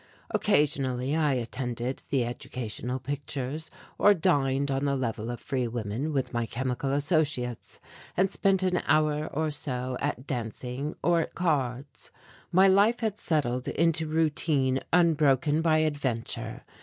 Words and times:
Occasionally 0.31 1.15
I 1.15 1.33
attended 1.33 2.01
the 2.09 2.25
educational 2.25 2.97
pictures 2.97 3.69
or 3.99 4.15
dined 4.15 4.71
on 4.71 4.85
the 4.85 4.95
Level 4.95 5.29
of 5.29 5.39
Free 5.39 5.67
Women 5.67 6.11
with 6.11 6.33
my 6.33 6.47
chemical 6.47 6.91
associates 6.91 7.79
and 8.17 8.31
spent 8.31 8.63
an 8.63 8.81
hour 8.87 9.27
or 9.27 9.51
so 9.51 9.97
at 9.99 10.25
dancing 10.25 10.95
or 11.03 11.21
at 11.21 11.35
cards. 11.35 12.09
My 12.51 12.67
life 12.67 13.01
had 13.01 13.19
settled 13.19 13.67
into 13.67 14.07
routine 14.07 14.79
unbroken 14.91 15.61
by 15.61 15.77
adventure. 15.85 16.63